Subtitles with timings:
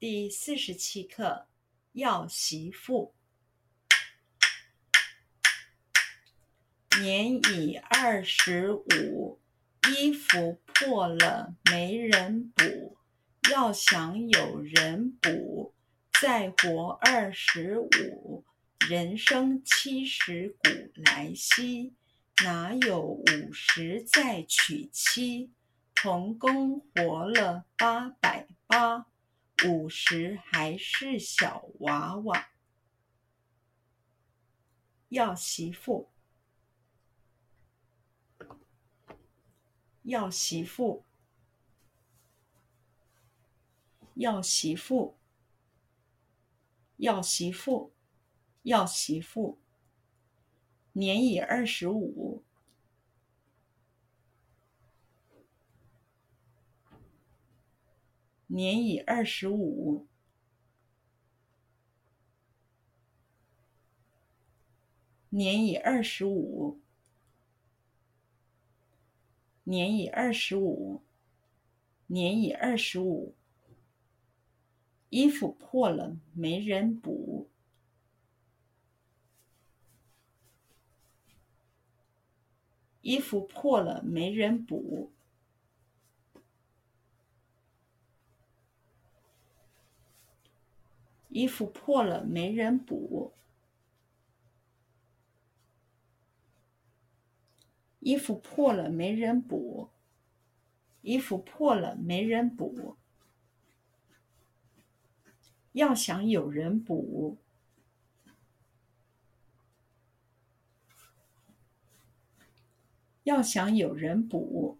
[0.00, 1.48] 第四十七课
[1.90, 3.16] 要媳妇。
[7.00, 9.40] 年已二十五，
[9.90, 12.96] 衣服破了没人补，
[13.50, 15.74] 要想有人补，
[16.20, 18.44] 再活二十五，
[18.88, 21.96] 人生七十古来稀，
[22.44, 25.50] 哪有五十再娶妻？
[25.92, 29.06] 童工活了八百八，
[29.66, 32.50] 五十还是小娃娃。
[35.08, 36.10] 要媳妇。
[40.02, 41.04] 要媳妇，
[44.14, 45.18] 要媳妇，
[46.96, 47.92] 要媳妇，
[48.62, 49.60] 要媳妇。
[50.92, 52.42] 年已二十五，
[58.48, 60.06] 年已二十五，
[65.30, 66.80] 年已二十五。
[69.64, 71.02] 年已二十五，
[72.06, 73.34] 年已二十五。
[75.10, 77.48] 衣服破了没人补，
[83.02, 85.12] 衣服破了没人补，
[91.28, 93.32] 衣服破了没人补。
[98.00, 99.90] 衣服破了没人补，
[101.02, 102.96] 衣服破了没人补。
[105.72, 107.36] 要想有人补，
[113.24, 114.78] 要想有人补，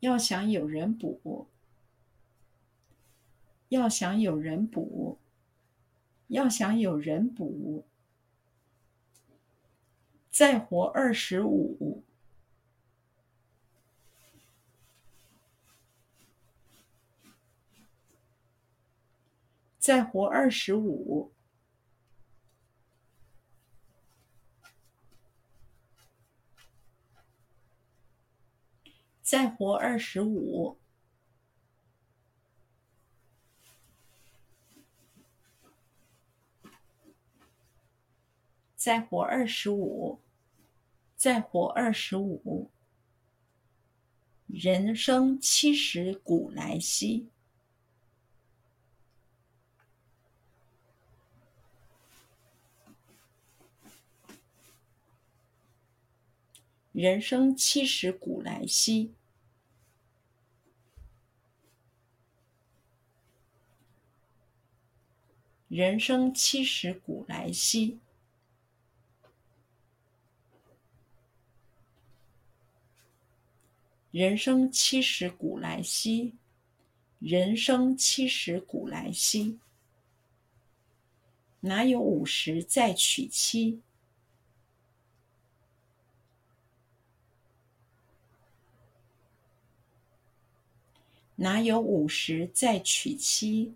[0.00, 1.46] 要想有人补，
[3.68, 5.18] 要想有人补。
[6.28, 7.84] 要想有人补，
[10.28, 12.02] 再活二十五，
[19.78, 21.30] 再活二十五，
[29.26, 30.78] 再活二十五。
[38.76, 40.20] 再活二十五，
[41.16, 42.70] 再活二十五，
[44.46, 47.28] 人生七十古来稀。
[56.96, 59.12] 人生七十古来稀。
[65.68, 67.98] 人生七十古来稀。
[74.10, 76.34] 人生七十古来稀，
[77.18, 79.60] 人生七十古来稀。
[81.60, 83.82] 哪有五十再娶妻？
[91.38, 93.74] 哪有五十再娶妻？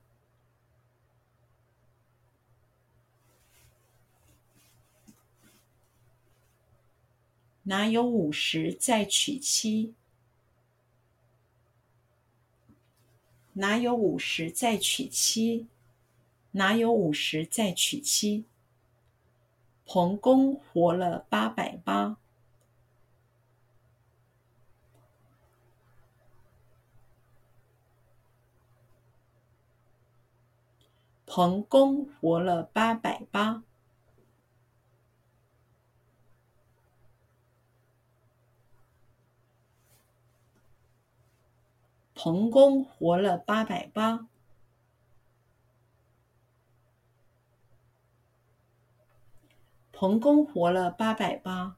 [7.64, 9.94] 哪有五十再娶妻？
[13.52, 15.66] 哪有五十再娶妻？
[16.52, 18.46] 哪有五十再娶妻？
[19.84, 22.16] 彭公活了八百八。
[31.32, 33.62] 彭公活了八百八。
[42.16, 44.26] 彭公活了八百八。
[49.92, 51.76] 彭公活了八百八。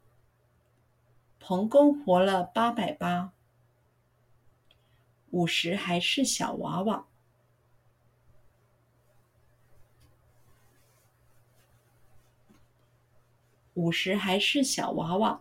[1.38, 3.34] 彭公活了八百八。
[5.28, 7.11] 五十还是小娃娃。
[13.74, 15.40] 五十还是小娃娃。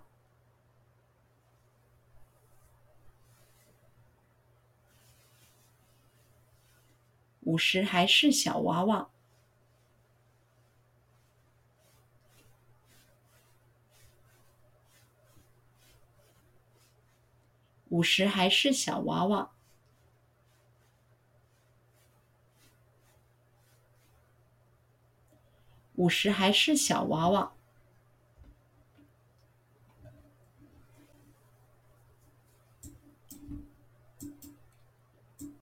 [7.41, 9.09] 五十还是小娃娃，
[17.89, 19.51] 五十还是小娃娃。
[25.95, 27.51] 五十还是小娃娃。